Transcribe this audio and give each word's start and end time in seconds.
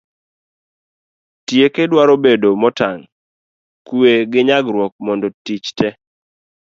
tieke 1.47 1.83
dwaro 1.91 2.15
bedo 2.23 2.49
motang' 2.61 3.03
,kwe 3.87 4.11
gi 4.31 4.41
nyagruok 4.47 4.93
mondo 5.05 5.27
tich 5.45 5.67
te 5.77 5.89